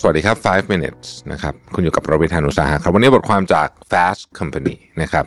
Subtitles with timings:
[0.00, 5.24] สวัสดีครับ 5 minutes นะครับ คุณอยู่กับรวิทานุสาหะครับ วันนี้บทความจาก Fast Company นะครับ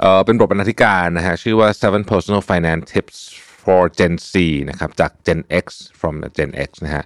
[0.00, 3.18] เอ่อเป็นบทบรรณาธิการนะฮะ ชื่อว่า seven personal finance tips
[3.62, 4.34] for Gen Z
[4.70, 5.66] นะครับ จาก Gen X
[6.00, 7.04] from Gen X นะฮะ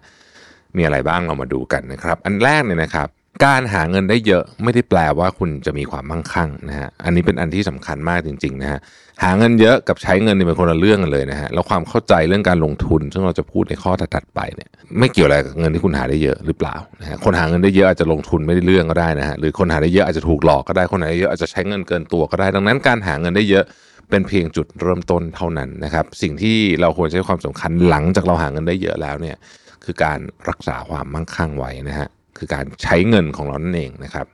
[0.77, 3.09] มีอะไรบ้างเรามาดูกันนะครับ อันแรกเนี่ยนะครับ
[3.45, 8.81] การหาเงินได้เยอะไม่ได้แปลว่าคุณจะมีความมั่งคั่งนะฮะอันนี้เป็นอันที่สำคัญมากจริงๆนะฮะ
[9.23, 23.65] หาเงินเยอะกับใช้เงินเนี่ยเป็นคนละเรื่องกันเลยนะฮะแล้วความเข้าใจเรื่องการลงทุน ซึ่งเราจะพูดในข้อถัดไปเนี่ยไม่เกี่ยวอะไรกับเงินที่คุณหาได้เยอะหรือเปล่านะฮะคนหาเงินได้เยอะอาจจะลงทุนไม่ได้เรื่องก็ได้นะฮะหรือคนหาได้เยอะอาจจะถูกหลอกก็ได้คนหาได้เยอะอาจจะใช้เงินเกินตัวก็ได้ ดังนั้นการหาเงินได้เยอะ
[24.11, 29.37] เป็นเพียงจุดเริ่มต้นเท่านั้นนะครับสิ่งที่เราควรให้ความสำคัญหลังจากเราหาเงินได้เยอะแล้วเนี่ย
[29.85, 34.27] คือการรักษาความมั่งคั่งไว้นะฮะ คือการใช้เงินของเรานั่นเองนะครับ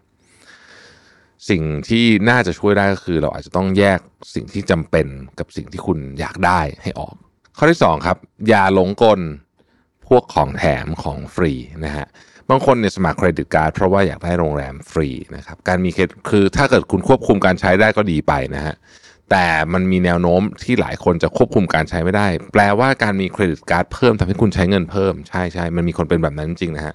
[1.50, 4.00] สิ่งที่น่าจะช่วยได้ก็คือเราอาจจะต้องแยก
[4.34, 5.06] สิ่งที่จำเป็น
[5.38, 7.14] กับสิ่งที่คุณอยากได้ให้ออก
[7.58, 8.16] ข้อที่2ครับ
[8.48, 9.20] อย่าหลงกล
[10.08, 11.52] พวกของแถมของฟรี
[11.84, 12.06] นะฮะ
[12.50, 18.74] บางคนเนี่ยสมัคร credit card เพราะว่าอยากได้โรงแรมฟรีนะครับการมีเครดิตคือถ้าเกิดคุณควบคุมการใช้ได้ก็ดีไปนะฮะ
[19.30, 26.94] แต่มันมีแนวโน้มที่หลายคนจะควบคุมการใช้ไม่ได้ แปลว่าการมี credit card เพิ่มทำให้คุณใช้เงินเพิ่มใช่ใช่มันมีคนเป็นแบบนั้นจริงนะฮะ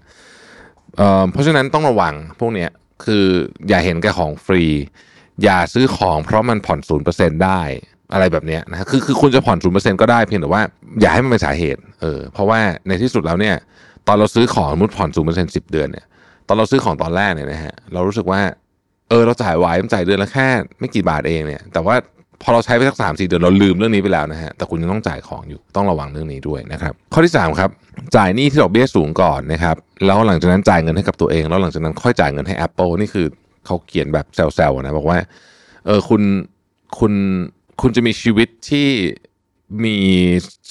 [1.31, 2.69] เพราะฉะนั้นต้องระวังพวกเนี้ย
[3.05, 3.25] คือ
[3.67, 4.63] อย่าเห็นแก่ของฟรี
[5.44, 7.61] อย่าซื้อของเพราะมันผ่อนศูนย์เปอร์เซ็นต์ได้
[8.13, 10.61] อะไรแบบเนี้ยนะคือคือคุณจะผ่อนศูนย์เปอร์เซ็นก็ได้เพียงแต่ว่า
[11.02, 13.55] อย่าให้มันเป็นสาเหตุเออเพราะว่าในที่สุดแล้วเนี่ย
[14.08, 16.05] ตอนเราซื้อของมมติผ่อนศูนย์เปอร์เซ็นสิบเดือนเนี่ย
[16.47, 18.41] ตอนเราซื้อของตอนแรกเนี่ยนะฮะเรารู้สึกว่า
[19.09, 20.47] เออเราจ่ายไหวมันจ่ายเดือนละแค่
[20.80, 21.95] ไม่กี่บาทเองเนี่ยแต่ว่า
[22.44, 27.69] พอเราใช้ไปสักสามสี่เดือนเราลืมเรื่องนี้ไปแล้วนะฮะแต่คุณยังต้องจ่ายของอยู่ต้องระวังเรื่องนี้ด้วยนะครับข้อที่สามครับ
[28.16, 29.75] จ่ายหนี้ที่ดอกเบี้ยสูงก่อนนะครับ
[30.06, 33.28] แล้วหลังจากนั้นจ่ายเงินให้กับตัวเอง แล้วหลังจากนั้นค่อยจ่ายเงินให้ Apple นี่คือ
[33.66, 35.17] เขาเขียนแบบแซวๆนะบอกว่า
[35.85, 36.22] เออคุณ
[37.00, 37.13] คุณ
[37.81, 38.88] คุณจะมีชีวิตที่
[39.85, 39.97] มี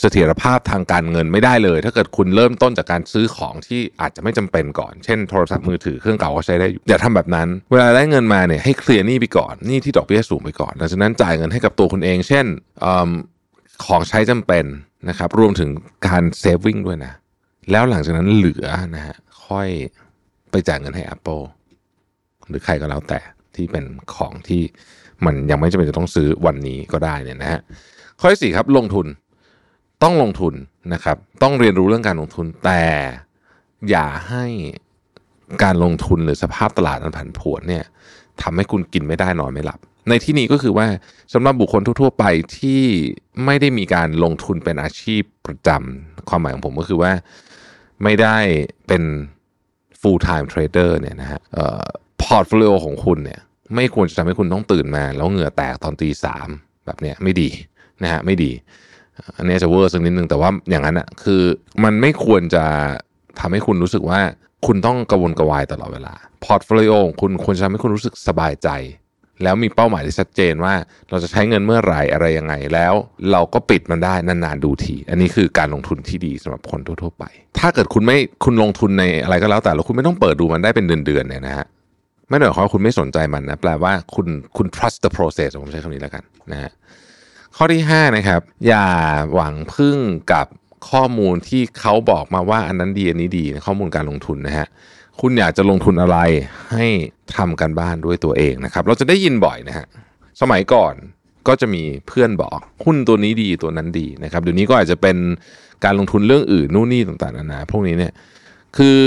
[0.01, 12.47] เสถียรภาพทางการเงินไม่ได้เลย ถ้าเกิดคุณเริ่มต้นจากการซื้อของที่อาจจะไม่จำเป็นก่อน เช่นโทรศัพท์มือถือเครื่องเก่าก็ใช้ได้อยู่อย่าทำแบบนั้น เวลาได้เงินมาเนี่ยให้เคลียร์หนี้ไปก่อนหนี้ที่ดอกเบี้ยสูงไปก่อนหลังจากนั้นจ่ายเงินให้กับตัวคุณเอง เช่น
[12.85, 12.87] อ
[13.85, 14.65] ของใช้จำเป็น
[15.09, 15.71] นะครับ รวมถึง
[16.07, 17.13] การเซฟวิ่งด้วยนะ
[17.71, 19.69] แล้วหลังจากนั้นเหลือนะฮะค่อย
[20.51, 21.43] ไปจ่ายเงินให้ Apple
[22.49, 23.21] หรือใครก็แล้วแต่
[23.57, 23.85] ที่เป็น
[24.15, 24.63] ของที่
[25.25, 27.61] มันยังไม่จำเป็นจะต้องซื้อวันนี้ก็ได้เนี่ยนะฮะ
[28.25, 29.07] ข้อที่สี่ครับลงทุน
[30.03, 30.55] ต้องลงทุน
[30.93, 32.85] นะครับ ต้องเรียนรู้เรื่องการลงทุน แต่
[33.91, 34.45] อย่าให้
[35.63, 37.85] การลงทุนหรือสภาพตลาดมันผันผวนเนี่ย
[38.43, 39.79] ทำให้คุณกินไม่ได้นอนไม่หลับ
[40.09, 40.87] ในที่นี้ก็คือว่า
[41.33, 42.25] สำหรับบุคคลทั่ว ๆ ไป
[42.59, 42.83] ที่
[43.45, 47.13] ไม่ได้มีการลงทุนเป็นอาชีพประจำความหมายของผมก็คือว่า
[48.03, 48.39] ไม่ได้
[48.87, 49.03] เป็น
[50.01, 51.41] full time trader เนี่ยนะฮะ
[52.23, 53.41] portfolio ของคุณเนี่ย
[53.75, 56.49] ไม่ควรจะทำให้คุณต้องตื่นมา แล้วเหงื่อแตกตอนตีสาม
[56.87, 57.51] แบบเนี้ยไม่ดี
[58.03, 58.53] นะฮะไม่ดี
[59.37, 61.43] อันนี้จะเวอร์สักนิดนึงแต่ว่าอย่างนั้นอะคือ
[61.85, 62.65] มันไม่ควรจะ
[63.41, 64.21] ทำให้คุณรู้สึกว่า
[64.67, 66.15] คุณต้องกระวนกระวายตลอดเวลา
[66.45, 68.69] portfolio ของคุณควรจะทำให้คุณรู้สึกสบายใจ
[69.43, 70.75] แล้วมีเป้าหมายที่ชัดเจนว่า
[71.11, 72.95] เราจะใช้เงินเมื่อไหร่อะไรยังไง แล้ว
[73.33, 77.25] เราก็ปิดมันได้นานๆดูที อันนี้คือการลงทุนที่ดีสำหรับคนทั่วๆไป
[77.59, 81.67] ถ้าเกิดคุณไม่คุณลงทุนในอะไรก็แล้วแต่แล้วคุณไม่ต้องเปิดดูมันได้เป็นเดือนๆเนี่ยนะฮะ
[82.29, 84.27] ไม่ได้หมายความว่าคุณไม่สนใจมันนะแปลว่าคุณ
[84.57, 86.71] คุณ trust the process ผมใช้คำนี้แล้วกันนะฮะ
[87.57, 88.87] ข้อที่5นะครับอย่า
[89.33, 89.99] หวังพึ่ง
[90.33, 90.47] กับ
[90.91, 94.67] ข้อมูลที่เขาบอกมาว่าอันนั้นดีอันนี้ดีข้อมูลการลงทุนนะฮะ
[95.21, 96.19] คุณอยากจะลงทุนอะไร
[96.73, 96.87] ให้
[97.37, 99.87] ทำกันบ้านด้วยตัวเองนะครับ เราจะได้ยินบ่อยนะฮะ
[100.41, 100.95] สมัยก่อน
[101.49, 105.17] ก็จะมีเพื่อนบอกหุ้นตัวนี้ดีตัวนั้นดีนะครับเดี๋ยวนี้ก็อาจจะเป็น
[105.85, 108.13] การลงทุนเรื่องอื่นนู่นนี่ต่างๆนานาพวกนี้เนี่ย
[108.77, 108.99] คือ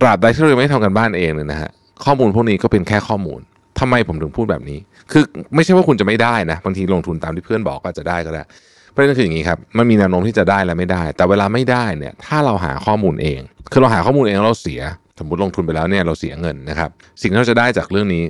[0.00, 1.70] ตราบใดที่เราไม่ทำกันบ้านเองเลยนะฮะ
[2.04, 3.40] ข้อมูลพวกนี้ก็เป็นแค่ข้อมูล
[3.80, 4.78] ทำไมผมถึงพูดแบบนี้
[5.12, 5.22] คือ
[5.54, 8.42] ไม่ใช่ว่าคุณจะไม่ได้นะ บางทีลงทุนตามที่เพื่อนบอกก็จะได้ก็ได้
[8.94, 13.40] ประเด็นคืออย่างนี้ครับ มันมีแนวโน้มที่จะได้และไม่ได้ แต่เวลาไม่ได้เนี่ย ถ้าเราหาข้อมูลเอง
[13.72, 14.80] คือเราหาข้อมูลเองเราเสีย
[15.18, 16.90] สมมติลงทุนไปแล้วเนี่ยเราเสียเงินนะครับ
[17.20, 18.24] สิ่งที่เราจะได้จากเรื่องนี้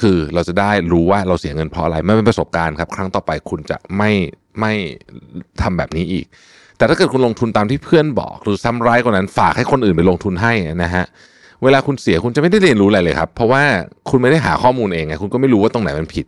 [0.00, 4.10] คือเราจะได้รู้ว่าเราเสียเงินเพราะอะไรไม่เป็นประสบการณ์ครับ ครั้งต่อไปคุณจะไม่
[4.60, 4.72] ไม่
[5.62, 6.26] ทำแบบนี้อีก
[6.78, 10.52] แต่ถ้าเกิดคุณลงทุนตามที่เพื่อนบอก หรือซ้ำร้ายกว่านั้นฝากให้คนอื่นไปลงทุนให้
[10.84, 11.04] นะฮะ
[11.64, 13.62] เวลาคุณเสียคุณจะไม่ได้เรียนรู้อะไรเลยครับ เพราะว่า
[14.10, 16.26] คุณไม่ได้หาข้อมูลเองไงคุณก็ไม่รู้ว่าตรงไหนมันผิด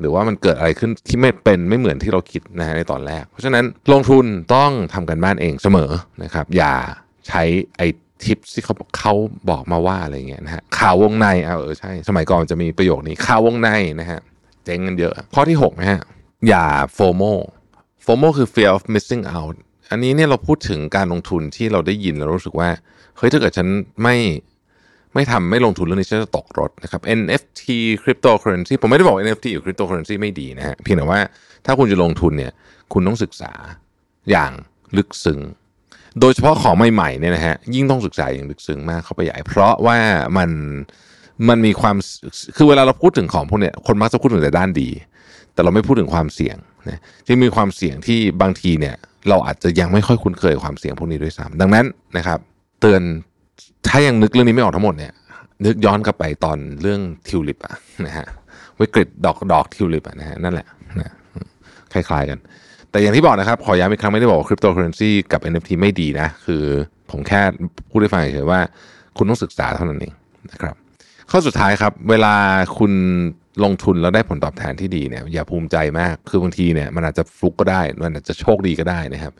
[0.00, 5.90] หรือว่ามันเกิดอะไรขึ้นที่ไม่เป็นไม่เหมือนที่เราคิดนะฮะในตอนแรก เพราะฉะนั้นลงทุนต้องทำกันบ้านเองเสมอ
[6.22, 6.74] นะครับ อย่า
[7.28, 7.42] ใช้
[7.76, 7.86] ไอ้
[8.24, 9.14] ทิปที่เขาเขา
[9.50, 13.68] บอกมาว่าอะไรเงี้ยนะฮะข่าววงในเอาเออใช่ สมัยก่อนจะมีประโยคนี้ข่าววงใน
[14.00, 14.20] นะฮะ
[14.64, 16.00] เจ๊งกันเยอะ ข้อที่6นะฮะ
[16.48, 17.22] อย่าโฟโม
[18.02, 19.56] โฟโมคือ fear of missing out
[19.90, 22.68] อันนี้เนี่ยเราพูดถึงการลงทุนที่เราได้ยินแล้วรู้สึกว่า
[23.16, 23.68] เฮ้ยถ้าเกิดฉัน
[24.02, 24.16] ไม่
[25.14, 27.62] ไม่ทำไม่ลงทุนเรื่องนี้ฉันจะตกรถนะครับ NFT
[28.02, 31.20] cryptocurrency ผมไม่ได้บอก NFT หรือ cryptocurrency ไม่ดีนะฮะเพียงแต่ว่า
[31.66, 32.52] ถ้าคุณจะลงทุนเนี่ย
[32.92, 33.52] คุณต้องศึกษา
[34.30, 34.52] อย่าง
[34.96, 35.40] ลึกซึ้ง
[36.20, 39.96] โดยเฉพาะของใหม่ๆเนี่ยนะฮะยิ่งต้องศึกษาอย่างลึกซึ้งมากเข้าไปใหญ่ เพราะว่า
[40.36, 40.50] มัน
[41.48, 41.96] มันมีความ
[42.56, 44.88] คือเวลาเราพูดถึงของพวกเนี้ยคนมักจะพูดถึงแต่ด้านดี
[45.52, 46.56] แต่เราไม่พูดถึงความเสี่ยง
[46.88, 48.94] นะที่มีความเสี่ยงที่บางทีเนี่ย
[49.28, 51.84] เราอาจจะยังไม่ค่อยคุ้นเคยความเสี่ยงพวกนี้ด้วยซ้ำดังนั้น
[52.16, 52.38] นะครับ
[52.80, 53.02] เตือน
[53.88, 55.12] ถ้ายังนึกเรื่องนี้ไม่ออกทั้งหมดเนี่ย
[55.66, 57.74] นึกย้อนกลับไปตอนเรื่องทิวลิปอะ
[58.06, 58.26] นะฮะ
[58.80, 60.66] วิกฤตดอกดอกทิวลิปอะนะฮะนั่นแหละ
[61.00, 61.12] นะ
[61.92, 62.38] คล้ายๆกัน
[62.90, 66.64] แต่อย่างที่บอกนะครับ ขอย้ำอีกครั้งไม่ได้บอกคริปโตเคอเรนซีกับ NFT ไม่ดีนะ คือ
[67.10, 67.40] ผมแค่
[67.90, 68.60] พูดให้ฟังเฉยๆว่า
[69.16, 70.12] คุณต้องศึกษาเท่านั้นเอง
[70.50, 70.74] นะครับ
[71.30, 72.34] ข้อสุดท้ายครับ เวลา
[72.78, 72.92] คุณ
[73.64, 79.32] ลงทุนแล้วได้ผลตอบแทนที่ดีเนี่ยอย่าภูมิใจมากคือบางทีเนี่ยมันอาจจะฟลุกก็ได้ มันอาจจะโชคดีก็ได้นะครับ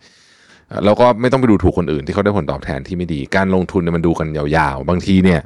[0.84, 5.40] แล้วก็ไม่ต้องไปดูถูกคนอื่นที่เขาได้ผลตอบแทนที่ไม่ดี การลงทุนเนี่ยมันดูกันยาวๆ บางทีเนี่ย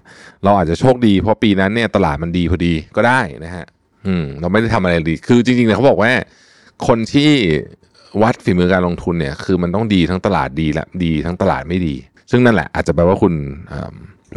[0.45, 3.67] เราอาจจะโชคดี เพราะปีนั้นเนี่ยตลาดมันดีพอดีก็ได้นะฮะ
[4.07, 6.13] อืมเราไม่ได้ทำอะไรดี คือจริงๆเนี่ยเขาบอกว่า
[6.87, 7.31] คนที่
[8.23, 11.95] วัดฝีมือการลงทุนเนี่ยคือมันต้องดีทั้งตลาดดีและดีทั้งตลาดไม่ดี
[12.31, 13.35] ซึ่งนั่นแหละอาจจะแปลว่าคุณ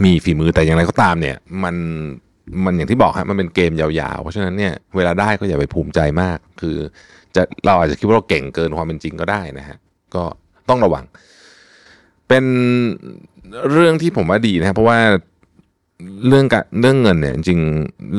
[0.03, 1.75] มีฝีมือแต่อย่างไรก็ตามเนี่ยมัน
[2.65, 6.77] มันอย่างที่บอกฮะมันเป็นเกมยาวๆ เพราะฉะนั้นเนี่ยเวลาได้ก็อย่าไปภูมิใจมาก คือ
[7.35, 9.77] จะเราอาจจะคิดว่าเราเก่งเกินความเป็นจริงก็ได้นะฮะ
[10.15, 10.23] ก็
[10.69, 11.05] ต้องระวัง
[12.27, 12.45] เป็น
[13.71, 14.99] เรื่องที่ผมว่าดีนะเพราะว่า
[16.27, 17.59] เรื่องการเรื่องเงินเนี่ยจริง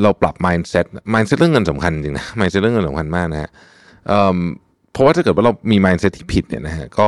[0.01, 3.49] เราปรับ mindset mindset เรื่องเงินสำคัญจริงนะ mindset เรื่องเงินสำคัญมากนะฮะ
[4.91, 7.07] เพราะว่าถ้าเกิดว่าเรามี mindset ที่ผิดเนี่ยนะฮะก็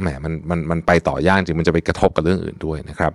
[0.00, 3.12] แหมมันมันมันไปต่อยากจริงมันจะไปกระทบกับเรื่องอื่นด้วยนะครับ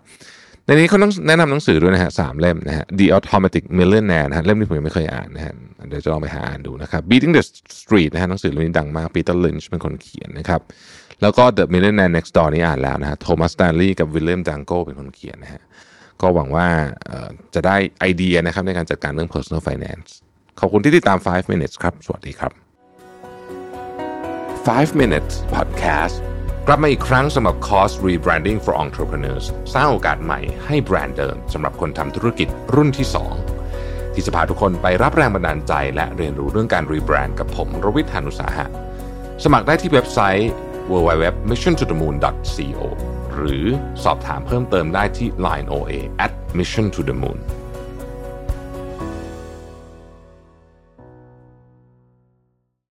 [0.65, 5.53] ในนี้เขาต้องแนะนำหนังสือด้วยนะฮะสามเล่มนะฮะ The Automatic Millionaire นะฮะเล่มนี้ผมยังไม่เคยอ่านนะฮะ
[5.89, 7.43] เดี๋ยวจะลองไปหาอ่านดูนะครับ Beating the
[7.79, 10.61] Street นะฮะหนังสือเล่มนี้ดังมากปีเตอร์ลินช์เป็นคนเขียนนะครับ
[11.21, 15.61] แล้วก็ The Millionaire Next Door นี่อ่านแล้วนะฮะโทมัสสแตนลีย์กับวิลเลียมแดนโกเป็นคนเขียนนะฮะ
[16.21, 16.67] ก็หวังว่า
[17.55, 20.09] จะได้ไอเดียนะครับในการจัดการเรื่อง personal finance
[20.59, 22.51] ขอบคุณที่ติดตาม 5 minutes ครับ สวัสดีครับ
[24.87, 26.15] 5 minutes podcast
[26.67, 33.07] กลับมาอีกครั้งสำหรับ Course Rebranding for Entrepreneurs สร้างโอกาสใหม่ให้แบรนด์เดิมสำหรับคนทำธุรกิจรุ่นที่
[33.59, 38.65] 2 ที่จะพาทุกคนไปรับแรงบันดาลใจ และเรียนรู้เรื่องการ rebrand กับผมรวิศ หาญอุตสาหะ
[39.43, 40.51] สมัครได้ที่เว็บไซต์
[40.91, 42.81] www.missiontothemoon.co
[43.35, 43.65] หรือ
[44.03, 45.93] สอบถามเพิ่มเติมได้ที่ line oa
[46.25, 47.39] at mission to the moon